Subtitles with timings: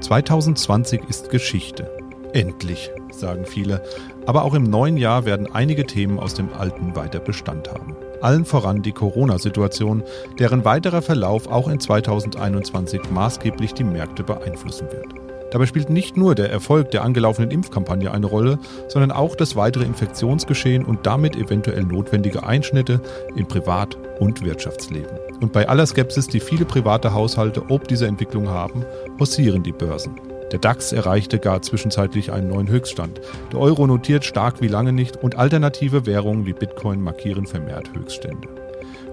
[0.00, 1.90] 2020 ist Geschichte.
[2.32, 3.82] Endlich, sagen viele.
[4.26, 7.96] Aber auch im neuen Jahr werden einige Themen aus dem alten weiter Bestand haben.
[8.20, 10.02] Allen voran die Corona-Situation,
[10.38, 15.06] deren weiterer Verlauf auch in 2021 maßgeblich die Märkte beeinflussen wird.
[15.50, 18.58] Dabei spielt nicht nur der Erfolg der angelaufenen Impfkampagne eine Rolle,
[18.88, 23.00] sondern auch das weitere Infektionsgeschehen und damit eventuell notwendige Einschnitte
[23.34, 25.19] in Privat- und Wirtschaftsleben.
[25.40, 28.84] Und bei aller Skepsis, die viele private Haushalte ob dieser Entwicklung haben,
[29.18, 30.20] hausieren die Börsen.
[30.52, 33.20] Der DAX erreichte gar zwischenzeitlich einen neuen Höchststand.
[33.52, 38.48] Der Euro notiert stark wie lange nicht und alternative Währungen wie Bitcoin markieren vermehrt Höchststände.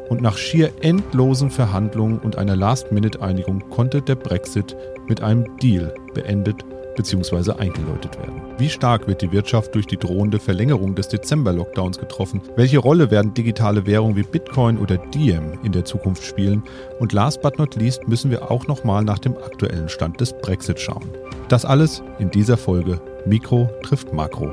[0.09, 4.75] Und nach schier endlosen Verhandlungen und einer Last-Minute-Einigung konnte der Brexit
[5.07, 6.65] mit einem Deal beendet
[6.97, 7.53] bzw.
[7.53, 8.41] eingeläutet werden.
[8.57, 12.41] Wie stark wird die Wirtschaft durch die drohende Verlängerung des Dezember-Lockdowns getroffen?
[12.57, 16.63] Welche Rolle werden digitale Währungen wie Bitcoin oder Diem in der Zukunft spielen?
[16.99, 20.79] Und last but not least müssen wir auch nochmal nach dem aktuellen Stand des Brexit
[20.79, 21.07] schauen.
[21.47, 24.49] Das alles in dieser Folge Mikro trifft Makro.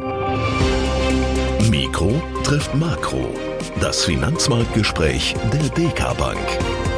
[1.70, 2.12] Mikro
[2.44, 3.26] trifft Makro.
[3.80, 6.93] Das Finanzmarktgespräch der DK Bank.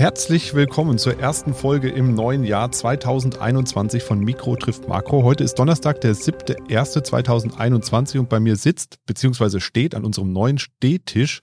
[0.00, 5.24] Herzlich willkommen zur ersten Folge im neuen Jahr 2021 von Mikro trifft Makro.
[5.24, 9.60] Heute ist Donnerstag, der 7.1.2021 und bei mir sitzt bzw.
[9.60, 11.40] steht an unserem neuen Stehtisch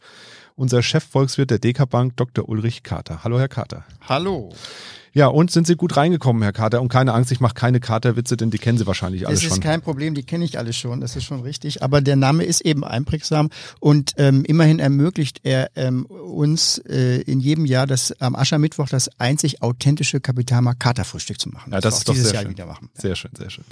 [0.56, 2.50] unser Chefvolkswirt der DK Bank, Dr.
[2.50, 3.24] Ulrich Kater.
[3.24, 3.86] Hallo, Herr Kater.
[4.02, 4.50] Hallo.
[5.18, 6.80] Ja, und sind Sie gut reingekommen, Herr Kater?
[6.80, 9.50] Und keine Angst, ich mache keine Katerwitze, denn die kennen Sie wahrscheinlich alle schon.
[9.50, 11.82] Das ist kein Problem, die kenne ich alle schon, das ist schon richtig.
[11.82, 17.40] Aber der Name ist eben einprägsam und ähm, immerhin ermöglicht er ähm, uns äh, in
[17.40, 21.72] jedem Jahr das am Aschermittwoch das einzig authentische Kapitalmarkt Katerfrühstück zu machen.
[21.72, 22.52] Ja, das, das ist doch dieses sehr Jahr schön.
[22.52, 22.90] wieder machen.
[22.94, 23.64] Sehr schön, sehr schön.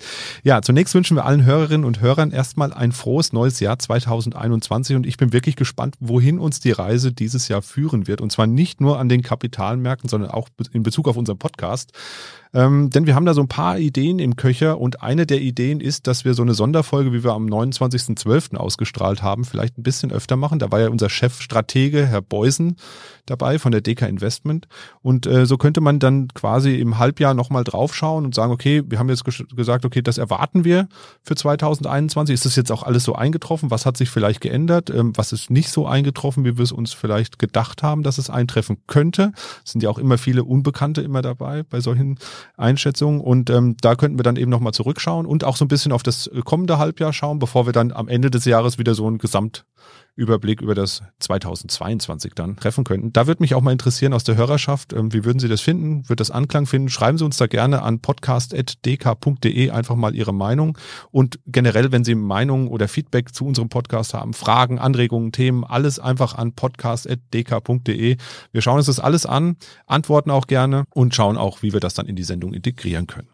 [0.44, 5.06] Ja, zunächst wünschen wir allen Hörerinnen und Hörern erstmal ein frohes neues Jahr 2021 und
[5.06, 8.20] ich bin wirklich gespannt, wohin uns die Reise dieses Jahr führen wird.
[8.20, 11.92] Und zwar nicht nur an den Kapitalmärkten, sondern auch in Bezug auf unseren Podcast.
[12.56, 15.82] Ähm, denn wir haben da so ein paar Ideen im Köcher und eine der Ideen
[15.82, 18.56] ist, dass wir so eine Sonderfolge, wie wir am 29.12.
[18.56, 20.60] ausgestrahlt haben, vielleicht ein bisschen öfter machen.
[20.60, 22.78] Da war ja unser Chefstratege, Herr Beusen,
[23.26, 24.70] dabei von der DK Investment.
[25.02, 29.00] Und äh, so könnte man dann quasi im Halbjahr nochmal draufschauen und sagen, okay, wir
[29.00, 30.88] haben jetzt ges gesagt, okay, das erwarten wir
[31.24, 32.34] für 2021.
[32.34, 33.70] Ist das jetzt auch alles so eingetroffen?
[33.70, 34.90] Was hat sich vielleicht geändert?
[34.90, 38.30] Ähm, was ist nicht so eingetroffen, wie wir es uns vielleicht gedacht haben, dass es
[38.30, 39.34] eintreffen könnte?
[39.66, 42.18] Es sind ja auch immer viele Unbekannte immer dabei bei solchen
[42.58, 43.22] Einschätzungen.
[43.22, 46.04] Und ähm, da könnten wir dann eben nochmal zurückschauen und auch so ein bisschen auf
[46.04, 49.18] das kommende Halbjahr schauen, bevor wir dann am Ende des Jahres wieder so einen
[50.16, 53.12] Gesamtüberblick über das 2022 dann treffen könnten.
[53.14, 56.08] Da würde mich auch mal interessieren aus der Hörerschaft, ähm, wie würden Sie das finden?
[56.10, 56.90] Wird das Anklang finden?
[56.90, 60.78] Schreiben Sie uns da gerne an podcast.dk.de einfach mal Ihre Meinung.
[61.12, 66.00] Und generell, wenn Sie Meinungen oder Feedback zu unserem Podcast haben, Fragen, Anregungen, Themen, alles
[66.00, 68.18] einfach an podcast.dk.de.
[68.52, 71.94] Wir schauen uns das alles an, antworten auch gerne und schauen auch, wie wir das
[71.94, 73.28] dann in die Sendung integrieren können.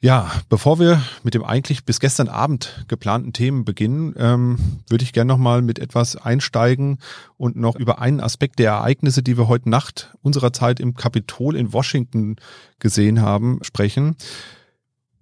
[0.00, 4.56] Ja, bevor wir mit dem eigentlich bis gestern Abend geplanten Themen beginnen, ähm,
[4.88, 6.98] würde ich gerne nochmal mit etwas einsteigen
[7.36, 11.56] und noch über einen Aspekt der Ereignisse, die wir heute Nacht unserer Zeit im Kapitol
[11.56, 12.36] in Washington
[12.78, 14.14] gesehen haben, sprechen.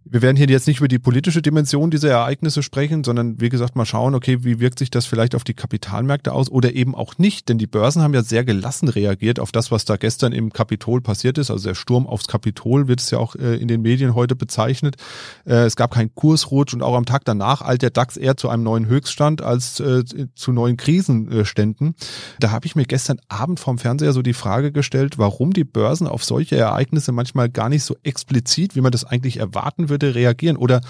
[0.08, 3.74] Wir werden hier jetzt nicht über die politische Dimension dieser Ereignisse sprechen, sondern wie gesagt
[3.74, 7.18] mal schauen, okay, wie wirkt sich das vielleicht auf die Kapitalmärkte aus oder eben auch
[7.18, 10.52] nicht, denn die Börsen haben ja sehr gelassen reagiert auf das, was da gestern im
[10.52, 11.50] Kapitol passiert ist.
[11.50, 14.94] Also der Sturm aufs Kapitol wird es ja auch äh, in den Medien heute bezeichnet.
[15.44, 18.48] Äh, es gab keinen Kursrutsch und auch am Tag danach eilt der DAX eher zu
[18.48, 20.04] einem neuen Höchststand als äh,
[20.36, 21.96] zu neuen Krisenständen.
[22.38, 26.06] Da habe ich mir gestern Abend vom Fernseher so die Frage gestellt, warum die Börsen
[26.06, 30.56] auf solche Ereignisse manchmal gar nicht so explizit, wie man das eigentlich erwarten würde, reagieren?
[30.56, 30.80] Oder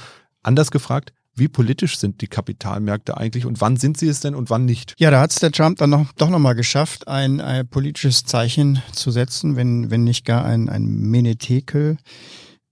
[0.42, 4.48] anders gefragt, wie politisch sind die Kapitalmärkte eigentlich und wann sind sie es denn und
[4.48, 4.94] wann nicht?
[4.98, 8.82] Ja, da hat es der Trump dann noch, doch nochmal geschafft, ein, ein politisches Zeichen
[8.92, 11.98] zu setzen, wenn, wenn nicht gar ein, ein Menetekel.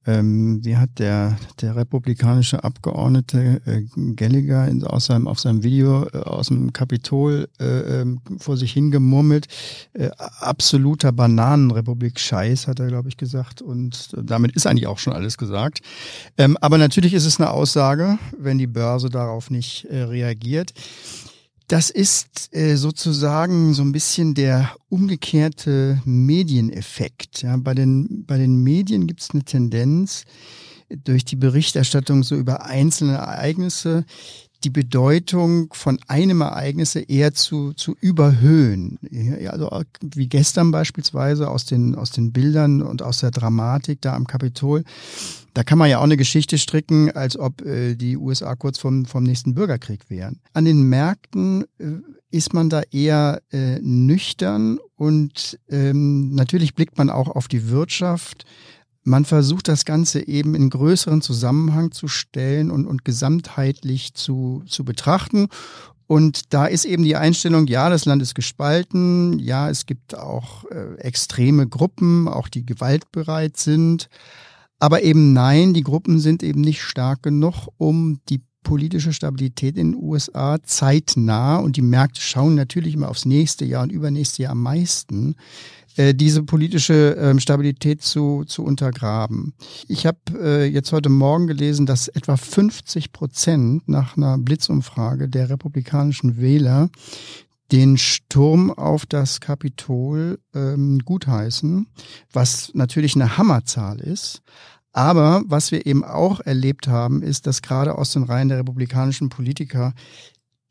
[0.06, 3.82] Ähm, wie hat der, der republikanische Abgeordnete äh,
[4.14, 8.72] Gallagher in, aus seinem, auf seinem Video äh, aus dem Kapitol äh, ähm, vor sich
[8.72, 9.46] hingemurmelt?
[9.94, 13.62] Äh, absoluter Bananenrepublik-Scheiß, hat er, glaube ich, gesagt.
[13.62, 15.80] Und damit ist eigentlich auch schon alles gesagt.
[16.36, 20.74] Ähm, aber natürlich ist es eine Aussage, wenn die Börse darauf nicht äh, reagiert.
[21.68, 27.42] Das ist äh, sozusagen so ein bisschen der umgekehrte Medieneffekt.
[27.42, 30.24] Ja, bei, den, bei den Medien gibt es eine Tendenz
[31.04, 34.04] durch die Berichterstattung so über einzelne Ereignisse,
[34.64, 38.98] die Bedeutung von einem Ereignis eher zu, zu überhöhen.
[39.48, 44.26] Also wie gestern beispielsweise aus den, aus den Bildern und aus der Dramatik da am
[44.26, 44.84] Kapitol.
[45.54, 49.06] Da kann man ja auch eine Geschichte stricken, als ob äh, die USA kurz vom,
[49.06, 50.40] vom nächsten Bürgerkrieg wären.
[50.52, 57.08] An den Märkten äh, ist man da eher äh, nüchtern und ähm, natürlich blickt man
[57.08, 58.44] auch auf die Wirtschaft.
[59.04, 64.84] Man versucht das Ganze eben in größeren Zusammenhang zu stellen und, und gesamtheitlich zu, zu
[64.84, 65.48] betrachten.
[66.06, 70.64] Und da ist eben die Einstellung, ja, das Land ist gespalten, ja, es gibt auch
[70.70, 74.08] äh, extreme Gruppen, auch die gewaltbereit sind.
[74.84, 79.92] Aber eben nein, die Gruppen sind eben nicht stark genug, um die politische Stabilität in
[79.92, 84.52] den USA zeitnah, und die Märkte schauen natürlich immer aufs nächste Jahr und übernächste Jahr
[84.52, 85.36] am meisten,
[85.96, 89.54] äh, diese politische ähm, Stabilität zu, zu untergraben.
[89.88, 95.48] Ich habe äh, jetzt heute Morgen gelesen, dass etwa 50 Prozent nach einer Blitzumfrage der
[95.48, 96.90] republikanischen Wähler
[97.72, 101.86] den Sturm auf das Kapitol ähm, gutheißen,
[102.32, 104.42] was natürlich eine Hammerzahl ist.
[104.94, 109.28] Aber was wir eben auch erlebt haben, ist, dass gerade aus den Reihen der republikanischen
[109.28, 109.92] Politiker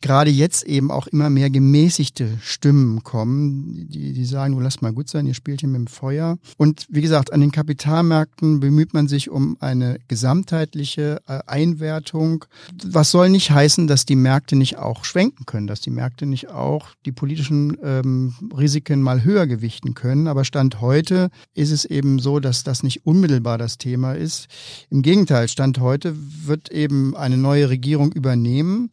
[0.04, 4.92] gerade jetzt eben auch immer mehr gemäßigte Stimmen kommen, die, die sagen, du lass mal
[4.92, 6.38] gut sein, ihr spielt hier mit dem Feuer.
[6.58, 12.44] Und wie gesagt, an den Kapitalmärkten bemüht man sich um eine gesamtheitliche äh, Einwertung.
[12.86, 16.50] Was soll nicht heißen, dass die Märkte nicht auch schwenken können, dass die Märkte nicht
[16.50, 20.28] auch die politischen ähm, Risiken mal höher gewichten können.
[20.28, 24.50] Aber Stand heute ist es eben so, dass das nicht unmittelbar das Thema ist.
[24.90, 26.14] Im Gegenteil, Stand heute
[26.46, 28.90] wird eben eine neue Regierung übernehmen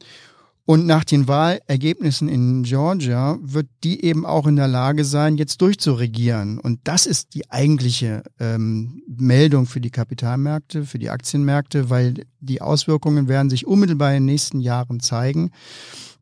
[0.71, 5.61] und nach den Wahlergebnissen in Georgia wird die eben auch in der Lage sein, jetzt
[5.63, 6.61] durchzuregieren.
[6.61, 12.63] Und das ist die eigentliche ähm, Meldung für die Kapitalmärkte, für die Aktienmärkte, weil die
[12.63, 15.51] Auswirkungen werden sich unmittelbar in den nächsten Jahren zeigen.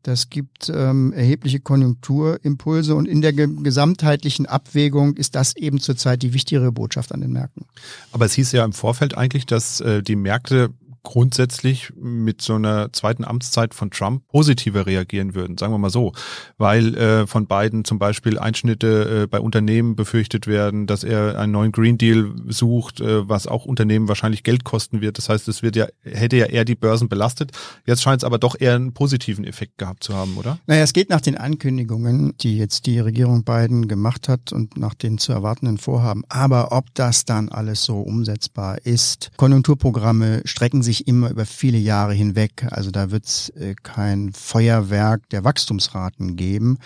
[0.01, 6.23] Das gibt ähm, erhebliche Konjunkturimpulse und in der ge gesamtheitlichen Abwägung ist das eben zurzeit
[6.23, 7.67] die wichtigere Botschaft an den Märkten.
[8.13, 10.71] Aber es hieß ja im Vorfeld eigentlich, dass äh, die Märkte
[11.03, 16.13] grundsätzlich mit so einer zweiten Amtszeit von Trump positiver reagieren würden, sagen wir mal so,
[16.57, 21.51] weil äh, von beiden zum Beispiel Einschnitte äh, bei Unternehmen befürchtet werden, dass er einen
[21.51, 25.17] neuen Green Deal sucht, äh, was auch Unternehmen wahrscheinlich Geld kosten wird.
[25.17, 27.51] Das heißt, es wird ja hätte ja eher die Börsen belastet.
[27.85, 30.59] Jetzt scheint es aber doch eher einen positiven Effekt gehabt zu haben, oder?
[30.67, 34.93] Naja, es geht nach den Ankündigungen, die jetzt die Regierung Biden gemacht hat und nach
[34.93, 36.23] den zu erwartenden Vorhaben.
[36.29, 41.77] Aber ob das dann alles so umsetzbar ist, Konjunkturprogramme strecken sich sich immer über viele
[41.77, 42.65] Jahre hinweg.
[42.71, 46.79] Also da wird es äh, kein Feuerwerk der Wachstumsraten geben.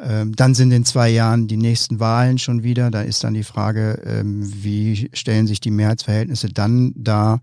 [0.00, 2.90] Ähm, dann sind in zwei Jahren die nächsten Wahlen schon wieder.
[2.90, 7.40] Da ist dann die Frage, ähm, wie stellen sich die Mehrheitsverhältnisse dann dar?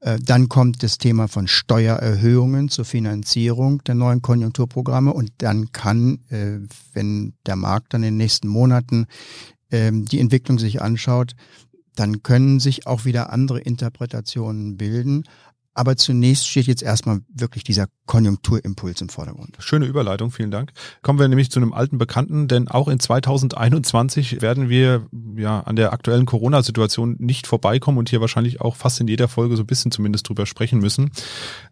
[0.00, 6.18] Äh, dann kommt das Thema von Steuererhöhungen zur Finanzierung der neuen Konjunkturprogramme und dann kann,
[6.30, 6.58] äh,
[6.92, 9.06] wenn der Markt dann in den nächsten Monaten
[9.70, 11.34] ähm, die Entwicklung sich anschaut,
[11.98, 15.24] dann können sich auch wieder andere Interpretationen bilden.
[15.78, 19.54] Aber zunächst steht jetzt erstmal wirklich dieser Konjunkturimpuls im Vordergrund.
[19.60, 20.72] Schöne Überleitung, vielen Dank.
[21.02, 25.76] Kommen wir nämlich zu einem alten Bekannten, denn auch in 2021 werden wir ja an
[25.76, 29.66] der aktuellen Corona-Situation nicht vorbeikommen und hier wahrscheinlich auch fast in jeder Folge so ein
[29.66, 31.12] bisschen zumindest drüber sprechen müssen.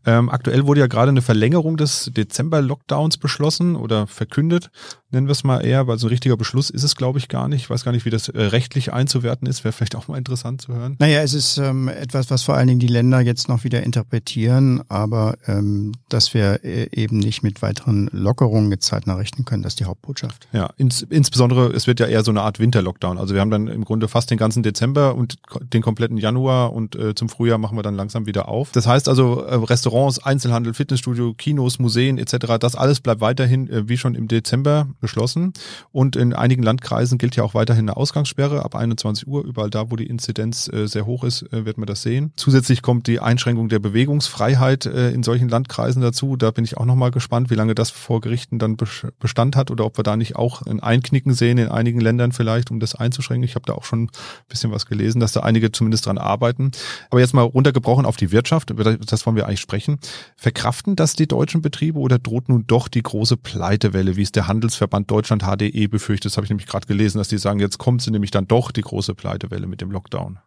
[0.05, 4.71] Ähm, aktuell wurde ja gerade eine Verlängerung des Dezember-Lockdowns beschlossen oder verkündet
[5.11, 7.49] nennen wir es mal eher, weil so ein richtiger Beschluss ist es, glaube ich, gar
[7.49, 7.63] nicht.
[7.63, 9.65] Ich weiß gar nicht, wie das äh, rechtlich einzuwerten ist.
[9.65, 10.97] Wäre vielleicht auch mal interessant zu hören.
[10.99, 14.83] Naja, es ist ähm, etwas, was vor allen Dingen die Länder jetzt noch wieder interpretieren,
[14.89, 19.73] aber ähm, dass wir äh, eben nicht mit weiteren Lockerungen jetzt zeitnah rechnen können, das
[19.73, 20.49] ist die Hauptbotschaft.
[20.53, 23.17] Ja, ins, insbesondere, es wird ja eher so eine Art Winterlockdown.
[23.17, 25.37] Also wir haben dann im Grunde fast den ganzen Dezember und
[25.73, 28.71] den kompletten Januar und äh, zum Frühjahr machen wir dann langsam wieder auf.
[28.73, 33.89] Das heißt also, äh, Restaurants, Einzelhandel, Fitnessstudio, Kinos, Museen etc., das alles bleibt weiterhin äh,
[33.89, 35.55] wie schon im Dezember geschlossen.
[35.91, 39.45] Und in einigen Landkreisen gilt ja auch weiterhin eine Ausgangssperre ab 21 Uhr.
[39.45, 42.33] Überall da, wo die Inzidenz äh, sehr hoch ist, äh, wird man das sehen.
[42.37, 46.37] Zusätzlich kommt die Einschränkung der Bewegungsfreiheit äh, in solchen Landkreisen dazu.
[46.37, 48.77] Da bin ich auch nochmal gespannt, wie lange das vor Gerichten dann
[49.19, 52.71] Bestand hat oder ob wir da nicht auch ein Einknicken sehen in einigen Ländern vielleicht,
[52.71, 53.45] um das einzuschränken.
[53.45, 54.11] Ich habe da auch schon ein
[54.49, 56.73] bisschen was gelesen, dass da einige zumindest dran arbeiten.
[57.11, 59.99] Aber jetzt mal runtergebrochen auf die Wirtschaft, über das wollen wir eigentlich sprechen.
[60.37, 64.49] Verkraften das die deutschen Betriebe oder droht nun doch die große Pleitewelle, wie es der
[64.49, 66.33] Handelsverband Verband Deutschland HDE befürchtet.
[66.33, 68.71] Das habe ich nämlich gerade gelesen, dass die sagen, jetzt kommt sie nämlich dann doch
[68.71, 70.39] die große Pleitewelle mit dem Lockdown.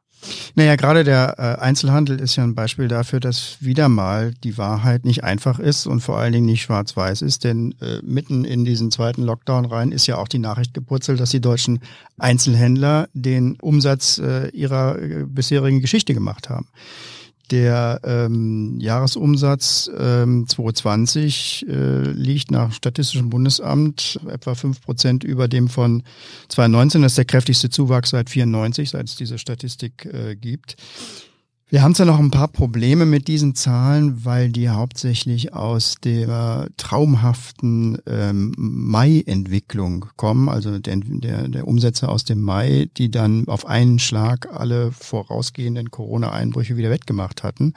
[0.56, 5.06] Naja, gerade der äh, Einzelhandel ist ja ein Beispiel dafür, dass wieder mal die Wahrheit
[5.06, 7.44] nicht einfach ist und vor allen Dingen nicht schwarz-weiß ist.
[7.44, 11.30] Denn äh, mitten in diesen zweiten Lockdown rein ist ja auch die Nachricht gepurzelt, dass
[11.30, 11.80] die deutschen
[12.18, 16.68] Einzelhändler den Umsatz äh, ihrer äh, bisherigen Geschichte gemacht haben.
[17.52, 25.68] Der ähm, Jahresumsatz ähm, 2020 äh, liegt nach Statistischem Bundesamt etwa fünf Prozent über dem
[25.68, 26.04] von
[26.50, 27.02] 2019.
[27.02, 30.76] Das ist der kräftigste Zuwachs seit 94, seit es diese Statistik äh, gibt.
[31.72, 36.68] Wir haben zwar noch ein paar Probleme mit diesen Zahlen, weil die hauptsächlich aus der
[36.78, 43.68] traumhaften ähm, Mai-Entwicklung kommen, also der, der, der Umsätze aus dem Mai, die dann auf
[43.68, 47.76] einen Schlag alle vorausgehenden Corona-Einbrüche wieder wettgemacht hatten.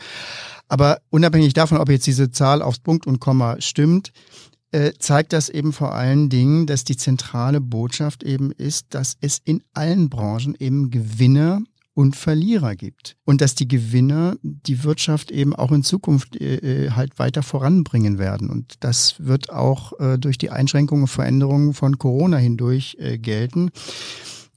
[0.68, 4.12] Aber unabhängig davon, ob jetzt diese Zahl aufs Punkt und Komma stimmt,
[4.70, 9.38] äh, zeigt das eben vor allen Dingen, dass die zentrale Botschaft eben ist, dass es
[9.44, 11.60] in allen Branchen eben Gewinner
[11.94, 13.16] und Verlierer gibt.
[13.24, 18.18] Und dass die Gewinner die Wirtschaft eben auch in Zukunft äh, äh, halt weiter voranbringen
[18.18, 18.48] werden.
[18.48, 23.70] Und das wird auch äh, durch die Einschränkungen und Veränderungen von Corona hindurch äh, gelten.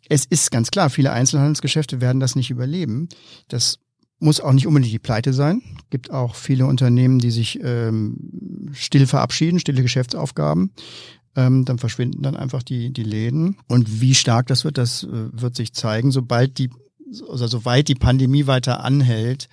[0.07, 3.09] Es ist ganz klar, viele Einzelhandelsgeschäfte werden das nicht überleben.
[3.47, 3.79] Das
[4.19, 5.61] muss auch nicht unbedingt die Pleite sein.
[5.89, 10.71] Gibt auch viele Unternehmen, die sich ähm, still verabschieden, stille Geschäftsaufgaben.
[11.35, 13.57] Ähm, dann verschwinden dann einfach die, die Läden.
[13.67, 16.69] Und wie stark das wird, das äh, wird sich zeigen, sobald die
[17.29, 19.47] also soweit die Pandemie weiter anhält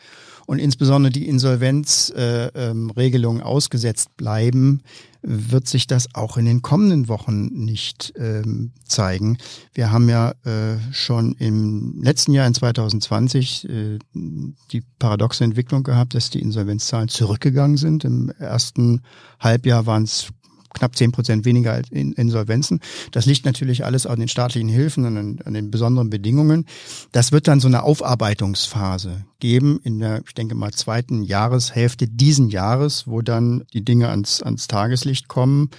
[0.46, 4.82] und insbesondere die Insolvenzregelungen äh, ähm, ausgesetzt bleiben,
[5.22, 9.38] wird sich das auch in den kommenden Wochen nicht ähm, zeigen.
[9.72, 16.14] Wir haben ja äh, schon im letzten Jahr in 2020 äh, die paradoxe Entwicklung gehabt,
[16.14, 18.04] dass die Insolvenzzahlen zurückgegangen sind.
[18.04, 19.02] Im ersten
[19.38, 20.32] Halbjahr waren es
[20.72, 22.80] knapp zehn Prozent weniger in Insolvenzen.
[23.10, 26.66] Das liegt natürlich alles an den staatlichen Hilfen und an, an, den besonderen Bedingungen.
[27.12, 32.48] Das wird dann so eine Aufarbeitungsphase geben in der, ich denke mal, zweiten Jahreshälfte diesen
[32.48, 35.70] Jahres, wo dann die Dinge ans, ans Tageslicht kommen.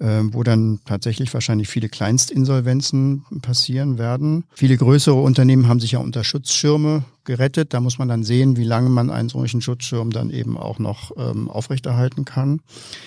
[0.00, 4.42] Ähm, wo dann tatsächlich wahrscheinlich viele Kleinstinsolvenzen passieren werden.
[4.52, 7.74] Viele größere Unternehmen haben sich ja unter Schutzschirme gerettet.
[7.74, 11.12] Da muss man dann sehen, wie lange man einen solchen Schutzschirm dann eben auch noch
[11.16, 12.60] ähm, aufrechterhalten kann.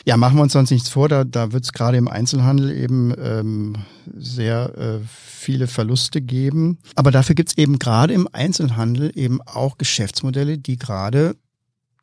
[0.05, 1.09] Ja, machen wir uns sonst nichts vor.
[1.09, 3.75] Da, da wird es gerade im Einzelhandel eben ähm,
[4.15, 6.79] sehr äh, viele Verluste geben.
[6.95, 11.35] Aber dafür gibt es eben gerade im Einzelhandel eben auch Geschäftsmodelle, die gerade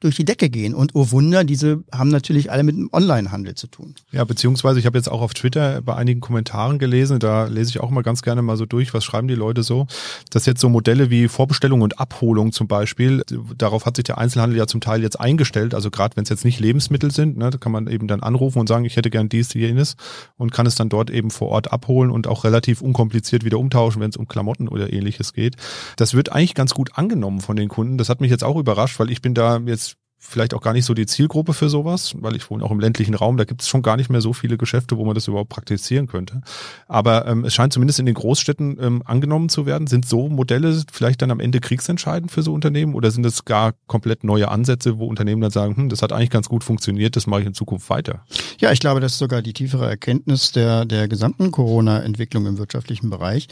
[0.04, 0.75] durch die Decke gehen.
[0.75, 3.94] Und oh Wunder, diese haben natürlich alle mit dem Onlinehandel zu tun.
[4.12, 7.80] Ja, beziehungsweise ich habe jetzt auch auf Twitter bei einigen Kommentaren gelesen, da lese ich
[7.80, 9.87] auch mal ganz gerne mal so durch, was schreiben die Leute so,
[10.30, 13.23] dass jetzt so Modelle wie Vorbestellung und Abholung zum Beispiel,
[13.56, 16.44] darauf hat sich der Einzelhandel ja zum Teil jetzt eingestellt, also gerade wenn es jetzt
[16.44, 19.30] nicht Lebensmittel sind, ne, da kann man eben dann anrufen und sagen, ich hätte gern
[19.30, 19.96] dies, jenes
[20.37, 24.02] und kann es dann dort eben vor Ort abholen und auch relativ unkompliziert wieder umtauschen,
[24.02, 25.56] wenn es um Klamotten oder ähnliches geht.
[25.96, 27.96] Das wird eigentlich ganz gut angenommen von den Kunden.
[27.96, 29.93] Das hat mich jetzt auch überrascht, weil ich bin da jetzt
[30.25, 33.14] vielleicht auch gar nicht so die Zielgruppe für sowas, weil ich wohne auch im ländlichen
[33.14, 35.50] Raum, da gibt es schon gar nicht mehr so viele Geschäfte, wo man das überhaupt
[35.50, 36.40] praktizieren könnte.
[36.88, 39.87] Aber ähm, es scheint zumindest in den Großstädten ähm, angenommen zu werden.
[39.87, 43.75] Sind so Modelle vielleicht dann am Ende kriegsentscheidend für so Unternehmen oder sind es gar
[43.87, 47.26] komplett neue Ansätze, wo Unternehmen dann sagen, hm, das hat eigentlich ganz gut funktioniert, das
[47.26, 48.25] mache ich in Zukunft weiter?
[48.59, 53.11] Ja, ich glaube, das ist sogar die tiefere Erkenntnis der, der gesamten Corona-Entwicklung im wirtschaftlichen
[53.11, 53.49] Bereich.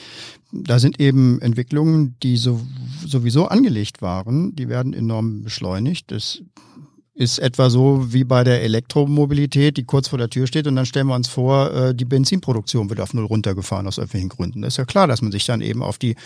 [0.53, 2.61] Da sind eben Entwicklungen, die so,
[3.07, 6.11] sowieso angelegt waren, die werden enorm beschleunigt.
[6.11, 6.43] Das
[7.15, 10.87] ist etwa so wie bei der Elektromobilität, die kurz vor der Tür steht und dann
[10.87, 14.63] stellen wir uns vor, äh, die Benzinproduktion wird auf null runtergefahren aus öffentlichen Gründen.
[14.63, 16.17] Das ist ja klar, dass man sich dann eben auf die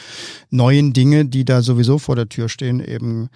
[0.51, 3.29] neuen Dinge, die da sowieso vor der Tür stehen, eben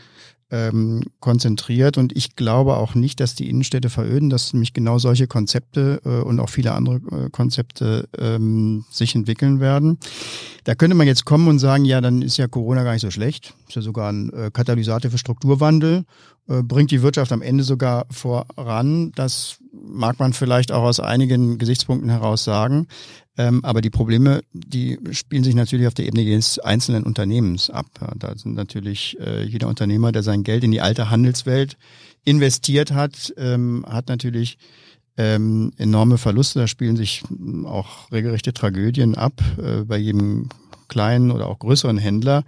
[0.50, 1.98] ähm, konzentriert.
[1.98, 6.20] Und ich glaube auch nicht, dass die Innenstädte veröden, dass nämlich genau solche Konzepte äh,
[6.20, 9.98] und auch viele andere äh, Konzepte ähm, sich entwickeln werden.
[10.64, 13.10] Da könnte man jetzt kommen und sagen, ja, dann ist ja Corona gar nicht so
[13.10, 13.54] schlecht.
[13.68, 16.04] Ist ja sogar ein äh, Katalysator für Strukturwandel.
[16.48, 19.12] Äh, bringt die Wirtschaft am Ende sogar voran.
[19.14, 22.88] Das mag man vielleicht auch aus einigen Gesichtspunkten heraus sagen.
[23.40, 27.86] Ähm, aber die Probleme, die spielen sich natürlich auf der Ebene des einzelnen Unternehmens ab.
[28.16, 31.78] Da sind natürlich äh, jeder Unternehmer, der sein Geld in die alte Handelswelt
[32.22, 34.58] investiert hat, ähm, hat natürlich
[35.16, 36.58] ähm, enorme Verluste.
[36.58, 37.22] Da spielen sich
[37.64, 40.50] auch regelrechte Tragödien ab äh, bei jedem
[40.88, 42.44] kleinen oder auch größeren Händler,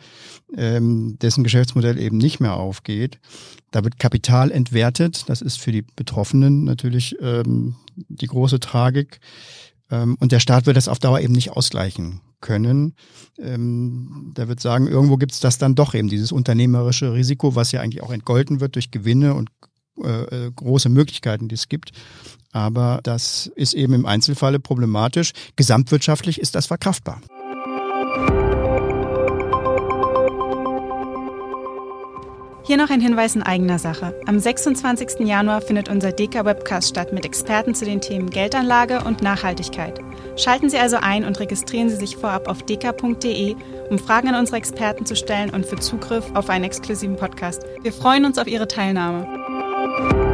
[0.55, 3.19] ähm, dessen Geschäftsmodell eben nicht mehr aufgeht.
[3.71, 5.25] Da wird Kapital entwertet.
[5.29, 9.21] Das ist für die Betroffenen natürlich ähm, die große Tragik.
[9.93, 12.95] Ähm, und der Staat wird das auf Dauer eben nicht ausgleichen können.
[13.39, 17.71] Ähm, der wird sagen, irgendwo gibt es das dann doch eben, dieses unternehmerische Risiko, was
[17.71, 19.51] ja eigentlich auch entgolten wird durch Gewinne und
[20.03, 21.93] äh, äh große Möglichkeiten, die es gibt.
[22.51, 25.33] Aber das ist eben im Einzelfalle problematisch.
[25.57, 27.21] Gesamtwirtschaftlich ist das verkraftbar.
[32.65, 34.15] Hier noch ein Hinweis in eigener Sache.
[34.27, 35.27] Am 26.
[35.27, 39.99] Januar findet unser Deka-Webcast statt mit Experten zu den Themen Geldanlage und Nachhaltigkeit.
[40.37, 43.57] Schalten Sie also ein und registrieren Sie sich vorab auf deka.de,
[43.91, 47.65] um Fragen an unsere Experten zu stellen und für Zugriff auf einen exklusiven Podcast.
[47.83, 50.32] Wir freuen uns auf Ihre Teilnahme.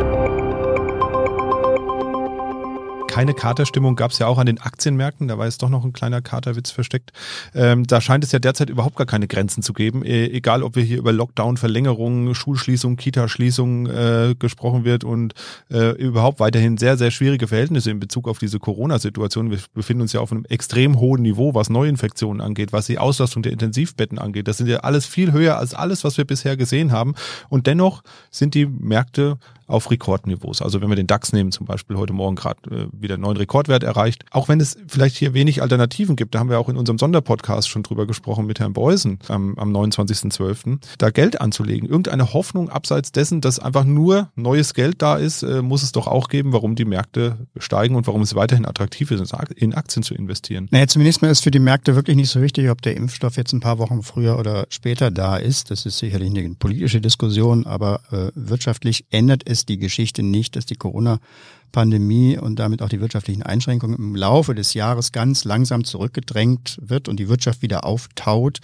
[3.18, 5.26] Keine Katerstimmung gab es ja auch an den Aktienmärkten.
[5.26, 7.10] Da war jetzt doch noch ein kleiner Katerwitz versteckt.
[7.52, 10.04] Ähm, da scheint es ja derzeit überhaupt gar keine Grenzen zu geben.
[10.04, 15.34] E egal, ob wir hier über Lockdown, Verlängerungen, Schulschließung, Kita-Schließung äh, gesprochen wird und
[15.68, 19.50] äh, überhaupt weiterhin sehr, sehr schwierige Verhältnisse in Bezug auf diese Corona-Situation.
[19.50, 23.42] Wir befinden uns ja auf einem extrem hohen Niveau, was Neuinfektionen angeht, was die Auslastung
[23.42, 24.46] der Intensivbetten angeht.
[24.46, 27.16] Das sind ja alles viel höher als alles, was wir bisher gesehen haben.
[27.48, 30.62] Und dennoch sind die Märkte auf Rekordniveaus.
[30.62, 33.36] Also wenn wir den DAX nehmen, zum Beispiel heute Morgen gerade äh, wieder einen neuen
[33.36, 34.24] Rekordwert erreicht.
[34.30, 37.68] Auch wenn es vielleicht hier wenig Alternativen gibt, da haben wir auch in unserem Sonderpodcast
[37.68, 41.88] schon drüber gesprochen mit Herrn Beusen am, am 29.12., da Geld anzulegen.
[41.88, 46.06] Irgendeine Hoffnung abseits dessen, dass einfach nur neues Geld da ist, äh, muss es doch
[46.06, 50.14] auch geben, warum die Märkte steigen und warum es weiterhin attraktiv ist, in Aktien zu
[50.14, 50.68] investieren.
[50.70, 53.52] Naja, zumindest mal ist für die Märkte wirklich nicht so wichtig, ob der Impfstoff jetzt
[53.52, 55.70] ein paar Wochen früher oder später da ist.
[55.70, 60.56] Das ist sicherlich eine politische Diskussion, aber äh, wirtschaftlich ändert es ist die Geschichte nicht,
[60.56, 65.84] dass die Corona-Pandemie und damit auch die wirtschaftlichen Einschränkungen im Laufe des Jahres ganz langsam
[65.84, 68.60] zurückgedrängt wird und die Wirtschaft wieder auftaut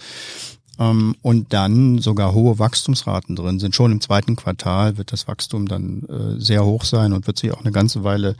[0.79, 3.75] ähm, und dann sogar hohe Wachstumsraten drin sind.
[3.75, 7.51] Schon im zweiten Quartal wird das Wachstum dann äh, sehr hoch sein und wird sich
[7.51, 8.35] auch eine ganze Weile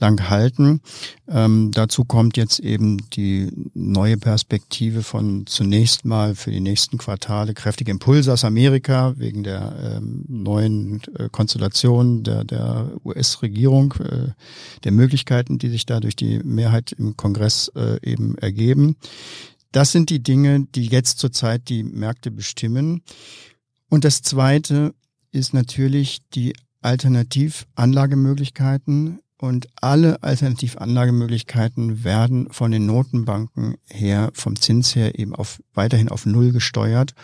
[0.00, 0.80] lang halten.
[1.28, 7.54] Ähm, dazu kommt jetzt eben die neue Perspektive von zunächst mal für die nächsten Quartale
[7.54, 14.32] kräftige Impulse aus Amerika wegen der ähm, neuen äh, Konstellation der, der US-Regierung, äh,
[14.84, 18.96] der Möglichkeiten, die sich da durch die Mehrheit im Kongress äh, eben ergeben.
[19.72, 23.02] Das sind die Dinge, die jetzt zurzeit die Märkte bestimmen.
[23.88, 24.94] Und das Zweite
[25.32, 29.20] ist natürlich die Alternativanlagemöglichkeiten.
[29.38, 36.26] Und alle Alternativanlagemöglichkeiten werden von den Notenbanken her, vom Zins her eben auf, weiterhin auf
[36.26, 37.14] Null gesteuert.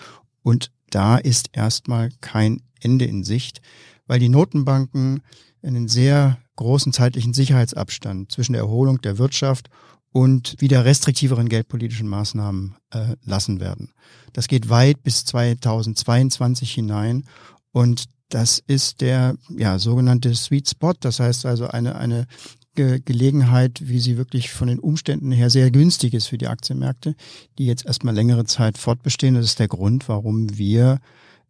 [0.43, 3.61] Und da ist erstmal kein Ende in Sicht,
[4.07, 5.21] weil die Notenbanken
[5.63, 9.69] einen sehr großen zeitlichen Sicherheitsabstand zwischen der Erholung der Wirtschaft
[10.17, 13.93] und wieder restriktiveren geldpolitischen Maßnahmen äh, lassen werden.
[14.33, 17.25] Das geht weit bis 2022 hinein
[17.71, 20.95] und das ist der ja, sogenannte Sweet Spot.
[20.99, 22.27] Das heißt also eine, eine
[22.75, 27.15] Ge Gelegenheit, wie sie wirklich von den Umständen her sehr günstig ist für die Aktienmärkte,
[27.59, 29.35] die jetzt erstmal längere Zeit fortbestehen.
[29.35, 30.99] Das ist der Grund, warum wir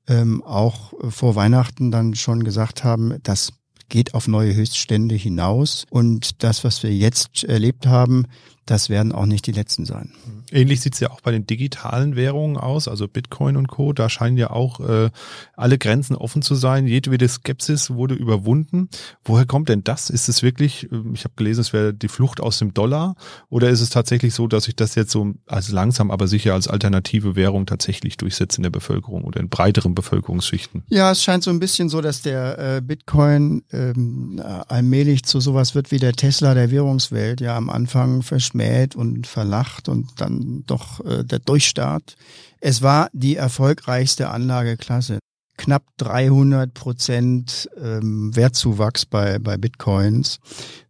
[0.08, 3.52] ähm, auch vor Weihnachten dann schon gesagt haben, das
[3.88, 5.84] geht auf neue Höchststände hinaus.
[5.88, 8.24] Und das, was wir jetzt erlebt haben,
[8.66, 10.10] das werden auch nicht die letzten sein.
[10.50, 13.92] Ähnlich sieht es ja auch bei den digitalen Währungen aus, also Bitcoin und Co.
[13.92, 15.10] Da scheinen ja auch äh,
[15.56, 16.86] alle Grenzen offen zu sein.
[16.86, 18.88] Jedwede Skepsis wurde überwunden.
[19.24, 20.10] Woher kommt denn das?
[20.10, 23.14] Ist es wirklich, äh, ich habe gelesen, es wäre die Flucht aus dem Dollar
[23.48, 26.66] oder ist es tatsächlich so, dass sich das jetzt so als langsam, aber sicher als
[26.66, 30.82] alternative Währung tatsächlich durchsetzt in der Bevölkerung oder in breiteren Bevölkerungsschichten?
[30.88, 35.76] Ja, es scheint so ein bisschen so, dass der äh, Bitcoin ähm, allmählich zu sowas
[35.76, 37.40] wird wie der Tesla der Währungswelt.
[37.40, 42.16] Ja, am Anfang verschwindet verschmäht und verlacht und dann doch äh, der Durchstart.
[42.60, 45.18] Es war die erfolgreichste Anlageklasse.
[45.58, 50.38] Knapp 300 Prozent ähm, Wertzuwachs bei, bei Bitcoins.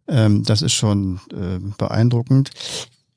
[0.07, 2.51] Ähm, das ist schon äh, beeindruckend.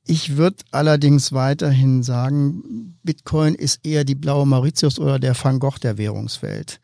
[0.07, 5.79] Ich würde allerdings weiterhin sagen, Bitcoin ist eher die blaue Mauritius oder der Van Gogh
[5.81, 6.81] der Währungswelt.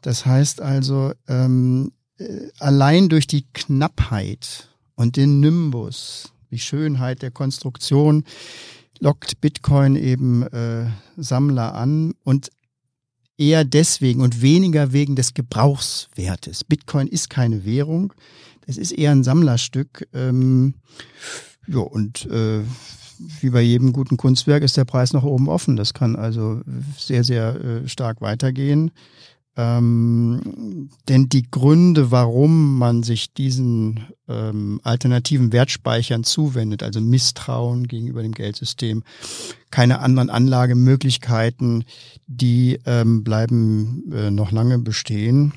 [0.00, 7.32] Das heißt also, ähm, äh, allein durch die Knappheit und den Nimbus die Schönheit der
[7.32, 8.24] Konstruktion
[9.00, 10.86] lockt Bitcoin eben äh,
[11.16, 12.50] Sammler an und
[13.36, 16.62] eher deswegen und weniger wegen des Gebrauchswertes.
[16.62, 18.12] Bitcoin ist keine Währung,
[18.66, 20.06] es ist eher ein Sammlerstück.
[20.14, 20.74] Ähm,
[21.66, 22.60] ja, und äh,
[23.40, 25.74] wie bei jedem guten Kunstwerk ist der Preis nach oben offen.
[25.74, 26.60] Das kann also
[26.96, 28.92] sehr, sehr äh, stark weitergehen.
[29.56, 38.22] Ähm, denn die Gründe, warum man sich diesen ähm, alternativen Wertspeichern zuwendet, also Misstrauen gegenüber
[38.22, 39.04] dem Geldsystem,
[39.70, 41.84] keine anderen Anlagemöglichkeiten,
[42.26, 45.52] die ähm, bleiben äh, noch lange bestehen.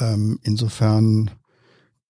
[0.00, 1.30] Ähm, insofern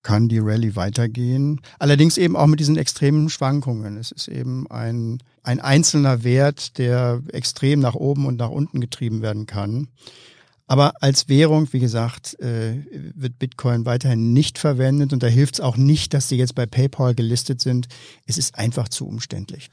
[0.02, 1.61] kann die Rallye weitergehen.
[1.78, 3.98] Allerdings eben auch mit diesen extremen Schwankungen.
[3.98, 9.22] Es ist eben ein, ein einzelner Wert, der extrem nach oben und nach unten getrieben
[9.22, 9.88] werden kann.
[10.68, 15.61] Aber als Währung, wie gesagt, äh, wird Bitcoin weiterhin nicht verwendet und da hilft es
[15.61, 17.88] auch nicht, dass sie jetzt bei PayPal gelistet sind.
[18.26, 19.70] Es ist einfach zu umständlich.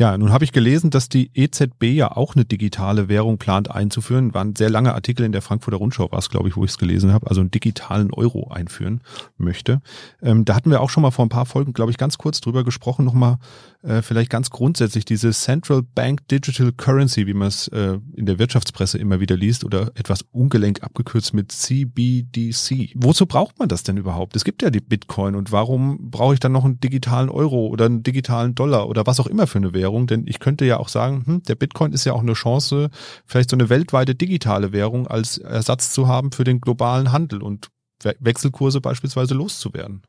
[0.00, 4.32] Ja, nun habe ich gelesen, dass die EZB ja auch eine digitale Währung plant einzuführen.
[4.32, 6.70] War ein sehr langer Artikel in der Frankfurter Rundschau, war es, glaube ich, wo ich
[6.70, 7.26] es gelesen habe.
[7.26, 9.02] Also einen digitalen Euro einführen
[9.36, 9.82] möchte.
[10.22, 12.40] Ähm, da hatten wir auch schon mal vor ein paar Folgen, glaube ich, ganz kurz
[12.40, 13.04] drüber gesprochen.
[13.04, 13.36] Nochmal
[13.82, 18.38] äh, vielleicht ganz grundsätzlich diese Central Bank Digital Currency, wie man es äh, in der
[18.38, 22.92] Wirtschaftspresse immer wieder liest oder etwas ungelenk abgekürzt mit CBDC.
[22.94, 24.36] Wozu braucht man das denn überhaupt?
[24.36, 27.86] Es gibt ja die Bitcoin und warum brauche ich dann noch einen digitalen Euro oder
[27.86, 30.06] einen digitalen Dollar oder was auch immer für eine Währung?
[30.06, 32.90] Denn ich könnte ja auch sagen, hm, der Bitcoin ist ja auch eine Chance,
[33.24, 37.68] vielleicht so eine weltweite digitale Währung als Ersatz zu haben für den globalen Handel und
[38.02, 40.02] Wechselkurse beispielsweise loszuwerden.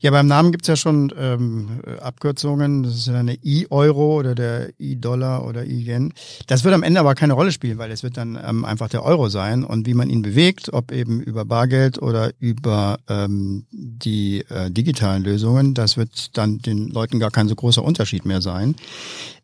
[0.00, 2.82] Ja, beim Namen gibt's ja schon ähm, Abkürzungen.
[2.82, 6.12] Das ist ja eine I-Euro oder der I-Dollar oder I-Yen.
[6.46, 9.04] Das wird am Ende aber keine Rolle spielen, weil es wird dann ähm, einfach der
[9.04, 9.64] Euro sein.
[9.64, 15.24] Und wie man ihn bewegt, ob eben über Bargeld oder über ähm, die äh, digitalen
[15.24, 18.76] Lösungen, das wird dann den Leuten gar kein so großer Unterschied mehr sein.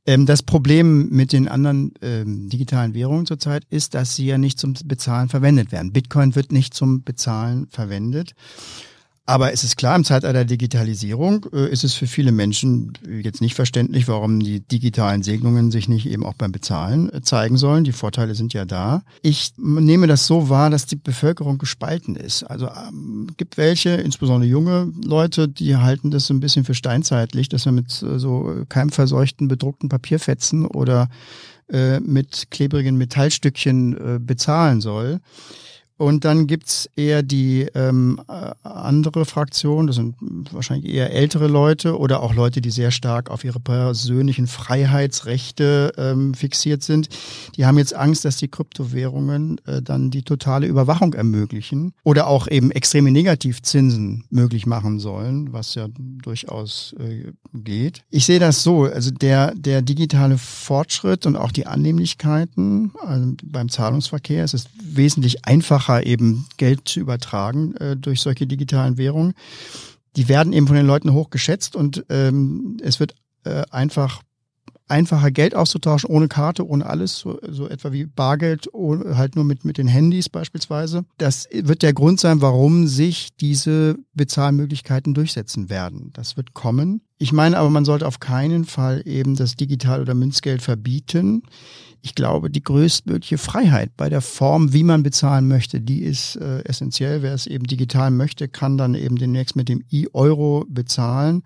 [0.04, 4.58] Ähm, das Problem mit den anderen ähm, digitalen Währungen zurzeit ist, dass sie ja nicht
[4.58, 5.92] zum Bezahlen verwendet werden.
[5.92, 8.34] Bitcoin wird nicht zum Bezahlen verwendet.
[9.24, 13.40] Aber es ist klar, im Zeitalter der Digitalisierung äh, ist es für viele Menschen jetzt
[13.40, 17.84] nicht verständlich, warum die digitalen Segnungen sich nicht eben auch beim Bezahlen äh, zeigen sollen.
[17.84, 19.02] Die Vorteile sind ja da.
[19.22, 22.42] Ich nehme das so wahr, dass die Bevölkerung gespalten ist.
[22.42, 27.48] Also ähm, gibt welche, insbesondere junge Leute, die halten das so ein bisschen für steinzeitlich,
[27.48, 31.08] dass man mit äh, so keimverseuchten bedruckten Papierfetzen oder
[31.70, 35.20] äh, mit klebrigen Metallstückchen äh, bezahlen soll.
[36.02, 40.16] Und dann gibt's eher die ähm, äh, andere Fraktion, das sind
[40.50, 46.34] wahrscheinlich eher ältere Leute oder auch Leute, die sehr stark auf ihre persönlichen Freiheitsrechte ähm,
[46.34, 47.08] fixiert sind.
[47.56, 52.48] Die haben jetzt Angst, dass die Kryptowährungen äh, dann die totale Überwachung ermöglichen oder auch
[52.48, 58.02] eben extreme Negativzinsen möglich machen sollen, was ja durchaus äh, geht.
[58.10, 63.68] Ich sehe das so, also der, der digitale Fortschritt und auch die Annehmlichkeiten also beim
[63.68, 69.34] Zahlungsverkehr, es ist wesentlich einfacher einfacher, eben Geld zu übertragen äh, durch solche digitalen Währungen.
[70.16, 74.22] Die werden eben von den Leuten hoch geschätzt und ähm, es wird äh, einfach
[74.88, 79.44] einfacher Geld auszutauschen, ohne Karte, ohne alles, so, so etwa wie Bargeld, ohne, halt nur
[79.44, 81.06] mit, mit den Handys beispielsweise.
[81.16, 86.10] Das wird der Grund sein, warum sich diese Bezahlmöglichkeiten durchsetzen werden.
[86.12, 87.00] Das wird kommen.
[87.16, 91.42] Ich meine aber, man sollte auf keinen Fall eben das Digital- oder Münzgeld verbieten
[92.02, 96.64] ich glaube, die größtmögliche Freiheit bei der Form, wie man bezahlen möchte, die ist äh,
[96.64, 97.22] essentiell.
[97.22, 101.44] Wer es eben digital möchte, kann dann eben demnächst mit dem E-Euro bezahlen.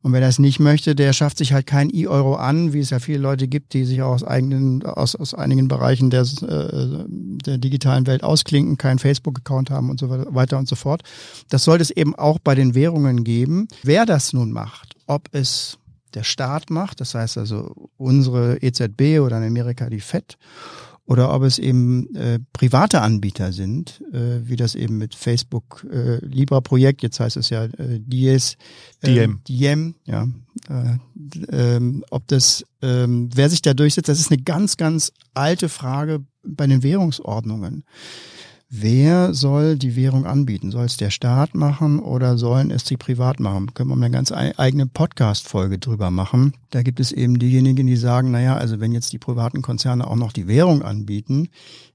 [0.00, 3.00] Und wer das nicht möchte, der schafft sich halt kein E-Euro an, wie es ja
[3.00, 7.58] viele Leute gibt, die sich auch aus eigenen, aus, aus einigen Bereichen der, äh, der
[7.58, 11.02] digitalen Welt ausklinken, keinen Facebook-Account haben und so weiter und so fort.
[11.50, 13.68] Das sollte es eben auch bei den Währungen geben.
[13.82, 15.77] Wer das nun macht, ob es
[16.14, 20.36] der Staat macht, das heißt also unsere EZB oder in Amerika die FED,
[21.08, 26.18] oder ob es eben äh, private Anbieter sind, äh, wie das eben mit Facebook äh,
[26.24, 28.58] Libra Projekt, jetzt heißt es ja äh, Dies,
[29.00, 30.26] äh, Diem, Diem, ja,
[30.68, 30.98] äh,
[31.50, 36.24] ähm, ob das, ähm, wer sich da durchsetzt, das ist eine ganz, ganz alte Frage
[36.42, 37.84] bei den Währungsordnungen.
[38.70, 40.70] Wer soll die Währung anbieten?
[40.70, 43.72] Soll es der Staat machen oder sollen es die privat machen?
[43.72, 46.52] Können wir eine ganz eigene Podcast-Folge drüber machen.
[46.68, 50.16] Da gibt es eben diejenigen, die sagen, naja, also wenn jetzt die privaten Konzerne auch
[50.16, 51.48] noch die Währung anbieten,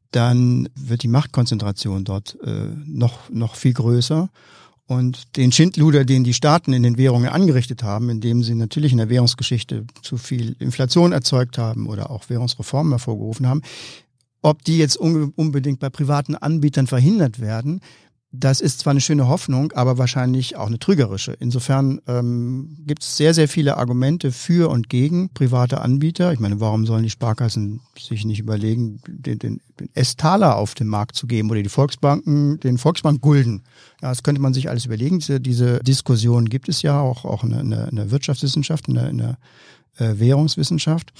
[0.10, 4.30] dann wird die Machtkonzentration dort äh, noch, noch viel größer.
[4.88, 8.98] Und den Schindluder, den die Staaten in den Währungen angerichtet haben, indem sie natürlich in
[8.98, 13.62] der Währungsgeschichte zu viel Inflation erzeugt haben oder auch Währungsreformen hervorgerufen haben,
[14.44, 17.82] ob die jetzt unbedingt bei privaten Anbietern verhindert werden,
[18.36, 21.34] das ist zwar eine schöne Hoffnung, aber wahrscheinlich auch eine trügerische.
[21.40, 26.34] Insofern ähm, gibt es sehr, sehr viele Argumente für und gegen private Anbieter.
[26.34, 30.88] Ich meine, warum sollen die Sparkassen sich nicht überlegen, den, den, den S-Taler auf den
[30.88, 33.62] Markt zu geben oder die Volksbanken, den Volksbank-Gulden?
[34.02, 35.20] Ja, das könnte man sich alles überlegen.
[35.20, 39.10] Diese, diese Diskussion gibt es ja auch, auch in der, in der Wirtschaftswissenschaft, in der,
[39.10, 39.38] in der
[40.00, 41.14] äh, Währungswissenschaft.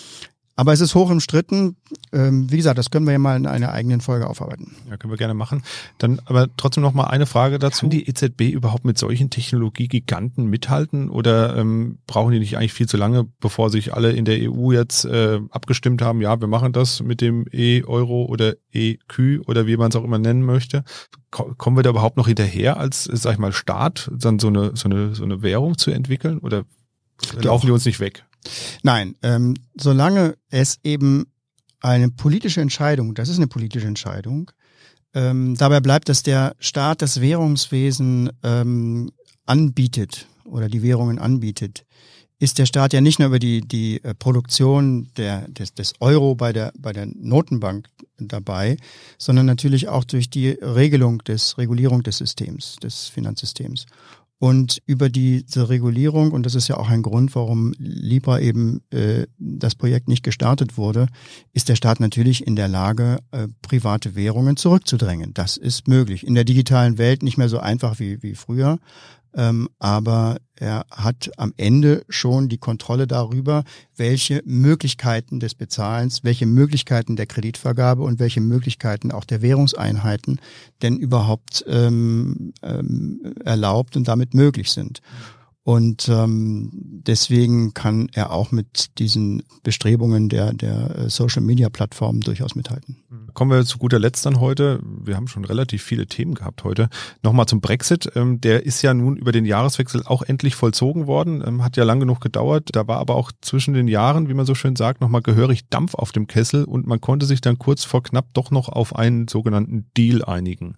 [0.56, 1.78] Aber es ist hoch umstritten.
[2.12, 4.76] Ähm, wie gesagt, das können wir ja mal in einer eigenen Folge aufarbeiten.
[4.88, 5.64] Ja, können wir gerne machen.
[5.98, 7.82] Dann aber trotzdem noch mal eine Frage dazu.
[7.82, 12.88] Kann die EZB überhaupt mit solchen Technologiegiganten mithalten oder ähm, brauchen die nicht eigentlich viel
[12.88, 16.72] zu lange, bevor sich alle in der EU jetzt äh, abgestimmt haben, ja, wir machen
[16.72, 20.84] das mit dem E-Euro oder EQ oder wie man es auch immer nennen möchte?
[21.32, 24.88] Kommen wir da überhaupt noch hinterher als, sag ich mal, Staat, dann so eine, so
[24.88, 26.64] eine, so eine Währung zu entwickeln oder
[27.42, 28.24] laufen die uns nicht weg?
[28.82, 31.26] Nein, ähm, solange es eben
[31.80, 34.52] eine politische Entscheidung, das ist eine politische Entscheidung,
[35.14, 39.12] ähm, dabei bleibt, dass der Staat das Währungswesen ähm,
[39.46, 41.86] anbietet oder die Währungen anbietet,
[42.40, 46.36] ist der Staat ja nicht nur über die, die äh, Produktion der, des, des Euro
[46.36, 48.78] bei der, bei der Notenbank dabei,
[49.18, 53.86] sondern natürlich auch durch die Regelung des, Regulierung des Systems, des Finanzsystems.
[54.44, 59.26] Und über diese Regulierung, und das ist ja auch ein Grund, warum Libra eben äh,
[59.40, 61.08] das Projekt nicht gestartet wurde,
[61.54, 65.34] ist der Staat natürlich in der Lage, äh, private Währungen zurückzudrängen.
[65.34, 66.28] Das ist möglich.
[66.28, 68.80] In der digitalen Welt nicht mehr so einfach wie, wie früher,
[69.36, 73.64] ähm, aber er hat am Ende schon die Kontrolle darüber,
[73.96, 80.40] welche Möglichkeiten des Bezahlens, welche Möglichkeiten der Kreditvergabe und welche Möglichkeiten auch der Währungseinheiten
[80.82, 85.02] denn überhaupt ähm, ähm, erlaubt und damit möglich sind.
[85.66, 92.98] Und ähm, deswegen kann er auch mit diesen Bestrebungen der, der äh, Social-Media-Plattformen durchaus mithalten.
[93.34, 94.80] Kommen wir zu guter Letzt dann heute.
[94.84, 96.90] Wir haben schon relativ viele Themen gehabt heute.
[97.24, 98.12] Nochmal zum Brexit.
[98.16, 101.42] Ähm, der ist ja nun über den Jahreswechsel auch endlich vollzogen worden.
[101.46, 102.70] Ähm, hat ja lang genug gedauert.
[102.74, 105.96] Da war aber auch zwischen den Jahren, wie man so schön sagt, nochmal gehörig Dampf
[105.96, 109.30] auf dem Kessel und man konnte sich dann kurz vor knapp doch noch auf einen
[109.30, 110.76] sogenannten Deal einigen.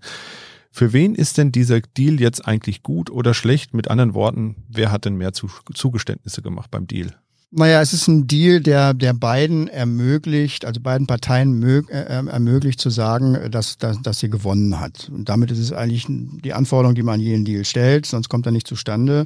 [0.78, 3.74] Für wen ist denn dieser Deal jetzt eigentlich gut oder schlecht?
[3.74, 7.16] Mit anderen Worten, wer hat denn mehr Zugeständnisse gemacht beim Deal?
[7.58, 12.28] Naja, es ist ein Deal, der, der beiden ermöglicht, also beiden Parteien mög, äh, äh,
[12.28, 15.10] ermöglicht zu sagen, dass, dass, dass sie gewonnen hat.
[15.10, 18.52] Und damit ist es eigentlich die Anforderung, die man jeden Deal stellt, sonst kommt er
[18.52, 19.26] nicht zustande.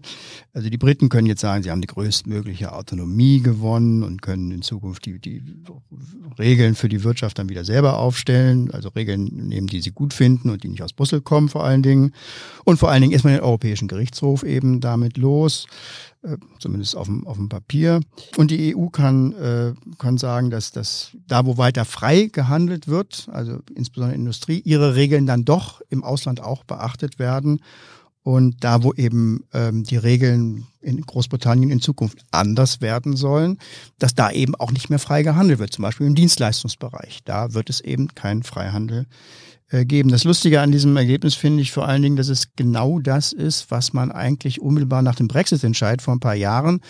[0.53, 4.61] Also die Briten können jetzt sagen, sie haben die größtmögliche Autonomie gewonnen und können in
[4.61, 5.41] Zukunft die, die
[6.37, 10.51] Regeln für die Wirtschaft dann wieder selber aufstellen, also Regeln nehmen, die sie gut finden
[10.51, 12.13] und die nicht aus Brüssel kommen vor allen Dingen.
[12.63, 15.65] Und vor allen Dingen ist man den Europäischen Gerichtshof eben damit los.
[16.21, 18.01] Äh, zumindest auf dem, auf dem Papier.
[18.35, 23.29] Und die EU kann, äh, kann sagen, dass das da, wo weiter frei gehandelt wird,
[23.31, 27.61] also insbesondere Industrie, ihre Regeln dann doch im Ausland auch beachtet werden.
[28.21, 33.57] Und da, wo eben ähm, die Regeln in Großbritannien in Zukunft anders werden sollen,
[33.97, 37.21] dass da eben auch nicht mehr frei gehandelt wird, zum Beispiel im Dienstleistungsbereich.
[37.23, 39.07] Da wird es eben keinen Freihandel
[39.71, 40.09] geben.
[40.09, 43.69] Das Lustige an diesem Ergebnis finde ich vor allen Dingen, dass es genau das ist,
[43.71, 46.81] was man eigentlich unmittelbar nach dem Brexit-Entscheid vor ein paar Jahren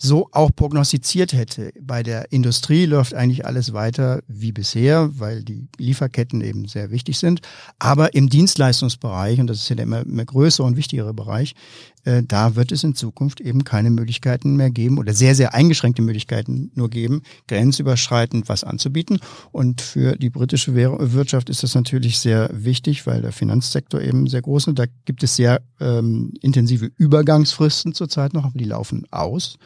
[0.00, 1.72] so auch prognostiziert hätte.
[1.80, 7.18] Bei der Industrie läuft eigentlich alles weiter wie bisher, weil die Lieferketten eben sehr wichtig
[7.18, 7.40] sind.
[7.80, 11.54] Aber im Dienstleistungsbereich, und das ist ja der immer, immer größere und wichtigere Bereich,
[12.04, 16.02] äh, da wird es in Zukunft eben keine Möglichkeiten mehr geben oder sehr, sehr eingeschränkte
[16.02, 19.20] Möglichkeiten nur geben, grenzüberschreitend was anzubieten.
[19.52, 24.42] Und für die britische Wirtschaft ist das natürlich sehr wichtig, weil der Finanzsektor eben sehr
[24.42, 24.78] groß ist.
[24.78, 29.58] Da gibt es sehr ähm, intensive Übergangsfristen zurzeit noch, aber die laufen aus.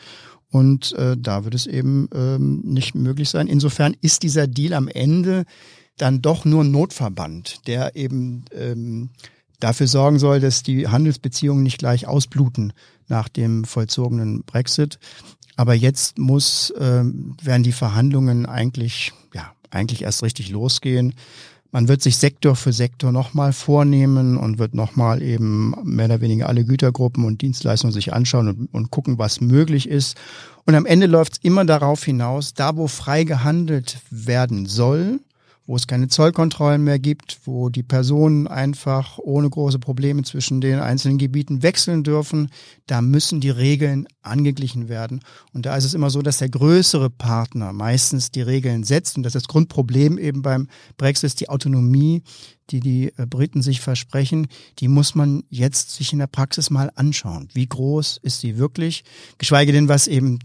[0.51, 3.47] Und äh, da wird es eben ähm, nicht möglich sein.
[3.47, 5.45] Insofern ist dieser Deal am Ende
[5.97, 9.11] dann doch nur ein Notverband, der eben ähm,
[9.63, 12.73] dafür sorgen soll, dass die Handelsbeziehungen nicht gleich ausbluten
[13.09, 14.99] nach dem vollzogenen Brexit.
[15.57, 21.15] Aber jetzt muss, ähm, werden die Verhandlungen eigentlich, ja, eigentlich erst richtig losgehen.
[21.71, 26.49] Man wird sich Sektor für Sektor nochmal vornehmen und wird nochmal eben mehr oder weniger
[26.49, 30.17] alle Gütergruppen und Dienstleistungen sich anschauen und, und gucken, was möglich ist.
[30.65, 35.21] Und am Ende läuft es immer darauf hinaus, da wo frei gehandelt werden soll,
[35.67, 40.79] wo es keine Zollkontrollen mehr gibt, wo die Personen einfach ohne große Probleme zwischen den
[40.79, 42.51] einzelnen Gebieten wechseln dürfen,
[42.87, 45.21] da müssen die Regeln angeglichen werden.
[45.53, 49.23] Und da ist es immer so, dass der größere Partner meistens die Regeln setzt und
[49.23, 52.23] das ist das Grundproblem eben beim Brexit ist die Autonomie,
[52.71, 54.47] die die äh, Briten sich versprechen,
[54.79, 57.49] die muss man jetzt sich in der Praxis mal anschauen.
[57.53, 59.05] Wie groß ist sie wirklich?
[59.39, 60.39] Geschweige denn, was eben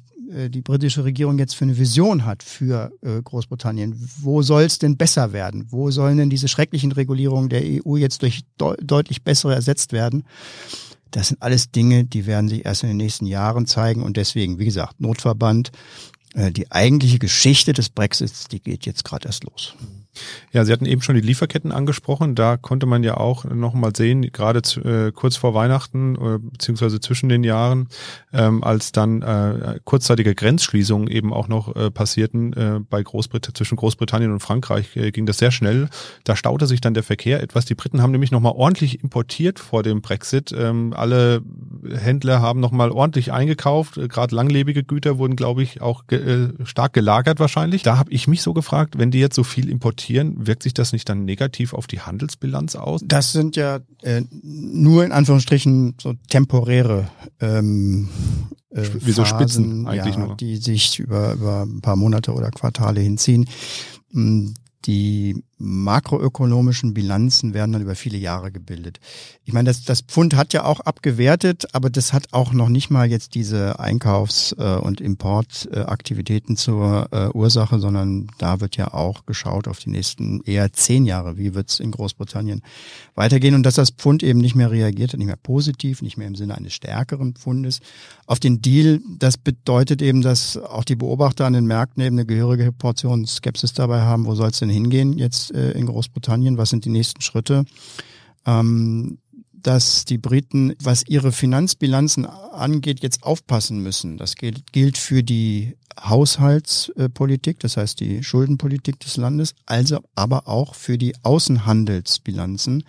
[0.50, 3.96] die britische Regierung jetzt für eine Vision hat für äh, Großbritannien.
[4.20, 5.68] Wo soll es denn besser werden?
[5.70, 10.24] Wo sollen denn diese schrecklichen Regulierungen der EU jetzt durch de deutlich bessere ersetzt werden?
[11.12, 14.60] Das sind alles Dinge, die werden sich erst in den nächsten Jahren zeigen und deswegen,
[14.60, 15.72] wie gesagt, Notverband.
[16.34, 19.76] Äh, die eigentliche Geschichte des Brexits, die geht jetzt gerade erst los.
[20.52, 22.36] Ja, Sie hatten eben schon die Lieferketten angesprochen.
[22.36, 26.40] Da konnte man ja auch noch mal sehen, gerade zu, äh, kurz vor Weihnachten äh,
[26.40, 27.88] beziehungsweise zwischen den Jahren,
[28.34, 33.76] ähm, als dann äh, kurzzeitige Grenzschließungen eben auch noch äh, passierten äh, bei Großbrit zwischen
[33.76, 35.90] Großbritannien und Frankreich, äh, ging das sehr schnell.
[36.24, 37.66] Da staute sich dann der Verkehr etwas.
[37.66, 40.54] Die Briten haben nämlich noch mal ordentlich importiert vor dem Brexit.
[40.58, 41.42] Ähm, alle
[41.90, 43.98] Händler haben noch mal ordentlich eingekauft.
[43.98, 47.84] Äh, gerade langlebige Güter wurden, glaube ich, auch äh, stark gelagert wahrscheinlich.
[47.84, 50.93] Da habe ich mich so gefragt, wenn die jetzt so viel importieren wirkt sich das
[50.93, 53.01] nicht dann negativ auf die Handelsbilanz aus?
[53.06, 58.10] Das sind ja äh, nur in Anführungsstrichen so temporäre ähm,
[58.69, 60.36] äh, Wie so Spitzen eigentlich ja, nur.
[60.36, 63.47] Die sich über, über ein paar Monate oder Quartale hinziehen.
[64.12, 64.49] Mm,
[64.86, 69.00] die makroökonomischen Bilanzen werden dann über viele Jahre gebildet.
[69.43, 72.89] Ich meine, das, das Pfund hat ja auch abgewertet, aber das hat auch noch nicht
[72.89, 79.26] mal jetzt diese Einkaufs- äh, und Importaktivitäten zur äh, Ursache, sondern da wird ja auch
[79.26, 81.38] geschaut auf die nächsten eher zehn Jahre.
[81.38, 82.62] Wie wird es in Großbritannien
[83.15, 83.56] weitergehen?
[83.56, 86.56] Und dass das Pfund eben nicht mehr reagiert, nicht mehr positiv, nicht mehr im Sinne
[86.56, 87.80] eines stärkeren Pfundes
[88.28, 92.26] auf den Deal, das bedeutet eben, dass auch die Beobachter an den Märkten eben eine
[92.26, 94.26] gehörige Portion Skepsis dabei haben.
[94.26, 96.57] Wo soll es denn hingehen jetzt äh, in Großbritannien?
[96.57, 97.65] Was sind die nächsten Schritte?
[98.45, 99.19] Ähm,
[99.51, 104.17] dass die Briten, was ihre Finanzbilanzen angeht, jetzt aufpassen müssen.
[104.17, 110.75] Das gilt, gilt für die Haushaltspolitik, das heißt die Schuldenpolitik des Landes, also aber auch
[110.75, 112.83] für die Außenhandelsbilanzen.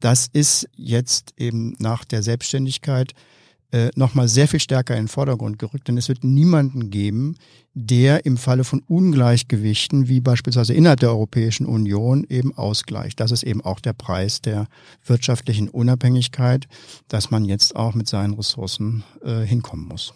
[0.00, 3.14] Das ist jetzt eben nach der Selbstständigkeit
[3.72, 7.36] äh, nochmal sehr viel stärker in den Vordergrund gerückt, denn es wird niemanden geben,
[7.74, 13.20] der im Falle von Ungleichgewichten, wie beispielsweise innerhalb der Europäischen Union, eben ausgleicht.
[13.20, 14.66] Das ist eben auch der Preis der
[15.04, 16.66] wirtschaftlichen Unabhängigkeit,
[17.08, 20.14] dass man jetzt auch mit seinen Ressourcen äh, hinkommen muss.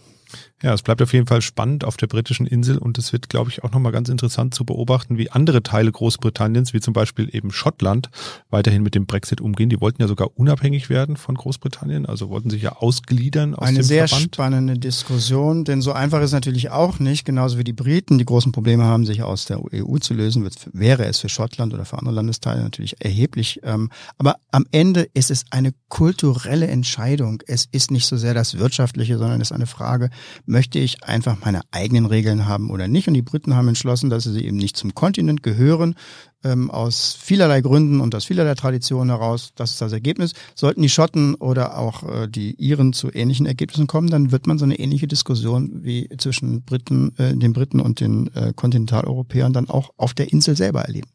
[0.63, 3.51] Ja, es bleibt auf jeden Fall spannend auf der britischen Insel und es wird, glaube
[3.51, 7.51] ich, auch nochmal ganz interessant zu beobachten, wie andere Teile Großbritanniens, wie zum Beispiel eben
[7.51, 8.11] Schottland,
[8.51, 9.71] weiterhin mit dem Brexit umgehen.
[9.71, 13.79] Die wollten ja sogar unabhängig werden von Großbritannien, also wollten sich ja ausgliedern aus Eine
[13.79, 14.35] dem sehr Verband.
[14.35, 18.27] spannende Diskussion, denn so einfach ist es natürlich auch nicht, genauso wie die Briten die
[18.27, 21.87] großen Probleme haben, sich aus der EU zu lösen, wird, wäre es für Schottland oder
[21.87, 23.61] für andere Landesteile natürlich erheblich.
[23.63, 27.43] Ähm, aber am Ende ist es eine kulturelle Entscheidung.
[27.47, 30.11] Es ist nicht so sehr das Wirtschaftliche, sondern es ist eine Frage,
[30.47, 33.09] möchte ich einfach meine eigenen Regeln haben oder nicht.
[33.09, 35.95] Und die Briten haben entschlossen, dass sie eben nicht zum Kontinent gehören,
[36.43, 39.53] ähm, aus vielerlei Gründen und aus vielerlei Traditionen heraus.
[39.57, 40.33] Das ist das Ergebnis.
[40.55, 44.59] Sollten die Schotten oder auch äh, die Iren zu ähnlichen Ergebnissen kommen, dann wird man
[44.59, 49.69] so eine ähnliche Diskussion wie zwischen Briten, äh, den Briten und den äh, Kontinentaleuropäern dann
[49.69, 51.09] auch auf der Insel selber erleben.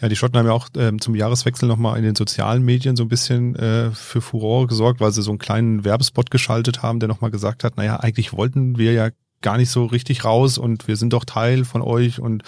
[0.00, 3.04] Ja, die Schotten haben ja auch ähm, zum Jahreswechsel nochmal in den sozialen Medien so
[3.04, 7.08] ein bisschen äh, für Furore gesorgt, weil sie so einen kleinen Werbespot geschaltet haben, der
[7.08, 10.96] nochmal gesagt hat, naja, eigentlich wollten wir ja gar nicht so richtig raus und wir
[10.96, 12.42] sind doch Teil von euch und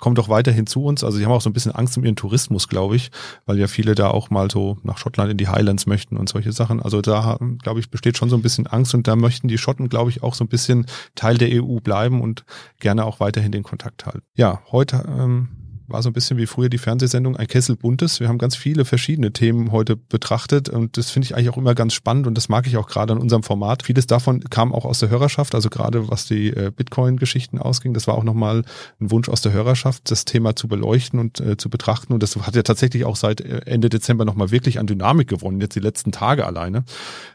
[0.00, 1.04] kommt doch weiterhin zu uns.
[1.04, 3.10] Also sie haben auch so ein bisschen Angst um ihren Tourismus, glaube ich,
[3.46, 6.52] weil ja viele da auch mal so nach Schottland in die Highlands möchten und solche
[6.52, 6.82] Sachen.
[6.82, 9.88] Also da, glaube ich, besteht schon so ein bisschen Angst und da möchten die Schotten,
[9.88, 12.44] glaube ich, auch so ein bisschen Teil der EU bleiben und
[12.80, 14.22] gerne auch weiterhin den Kontakt halten.
[14.34, 15.48] Ja, heute ähm,
[15.88, 18.20] war so ein bisschen wie früher die Fernsehsendung Ein Kessel Buntes.
[18.20, 21.74] Wir haben ganz viele verschiedene Themen heute betrachtet und das finde ich eigentlich auch immer
[21.74, 23.82] ganz spannend und das mag ich auch gerade an unserem Format.
[23.82, 27.94] Vieles davon kam auch aus der Hörerschaft, also gerade was die äh, Bitcoin-Geschichten ausging.
[27.94, 28.64] Das war auch nochmal
[29.00, 32.36] ein Wunsch aus der Hörerschaft, das Thema zu beleuchten und äh, zu betrachten und das
[32.36, 35.80] hat ja tatsächlich auch seit äh, Ende Dezember nochmal wirklich an Dynamik gewonnen, jetzt die
[35.80, 36.84] letzten Tage alleine.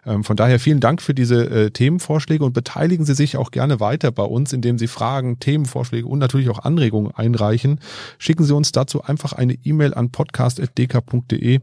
[0.05, 3.79] Ähm, von daher vielen Dank für diese äh, Themenvorschläge und beteiligen Sie sich auch gerne
[3.79, 7.79] weiter bei uns, indem Sie Fragen, Themenvorschläge und natürlich auch Anregungen einreichen.
[8.17, 11.60] Schicken Sie uns dazu einfach eine E-Mail an podcast.dk.de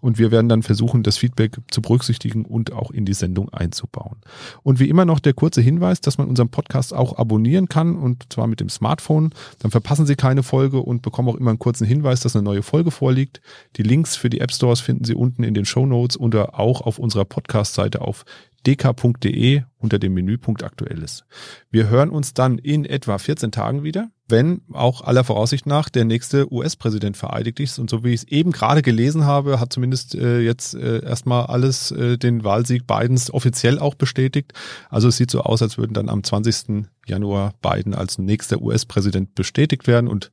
[0.00, 4.16] und wir werden dann versuchen, das Feedback zu berücksichtigen und auch in die Sendung einzubauen.
[4.62, 8.32] Und wie immer noch der kurze Hinweis, dass man unseren Podcast auch abonnieren kann und
[8.32, 9.30] zwar mit dem Smartphone.
[9.60, 12.62] Dann verpassen Sie keine Folge und bekommen auch immer einen kurzen Hinweis, dass eine neue
[12.62, 13.40] Folge vorliegt.
[13.76, 16.80] Die Links für die App Stores finden Sie unten in den Show Notes oder auch
[16.80, 18.24] auf unserer Podcast-Seite auf
[18.66, 21.24] dk.de unter dem Menüpunkt Aktuelles.
[21.70, 26.04] Wir hören uns dann in etwa 14 Tagen wieder, wenn auch aller Voraussicht nach der
[26.04, 27.78] nächste US-Präsident vereidigt ist.
[27.78, 31.46] Und so wie ich es eben gerade gelesen habe, hat zumindest äh, jetzt äh, erstmal
[31.46, 34.52] alles äh, den Wahlsieg Bidens offiziell auch bestätigt.
[34.88, 36.86] Also es sieht so aus, als würden dann am 20.
[37.06, 40.30] Januar Biden als nächster US-Präsident bestätigt werden und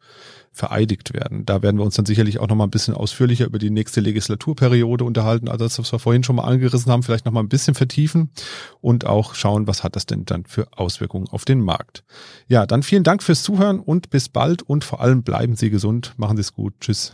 [0.51, 1.45] vereidigt werden.
[1.45, 4.01] Da werden wir uns dann sicherlich auch noch mal ein bisschen ausführlicher über die nächste
[4.01, 7.49] Legislaturperiode unterhalten, also das, was wir vorhin schon mal angerissen haben, vielleicht noch mal ein
[7.49, 8.29] bisschen vertiefen
[8.81, 12.03] und auch schauen, was hat das denn dann für Auswirkungen auf den Markt.
[12.47, 16.13] Ja, dann vielen Dank fürs Zuhören und bis bald und vor allem bleiben Sie gesund,
[16.17, 17.13] machen Sie es gut, tschüss.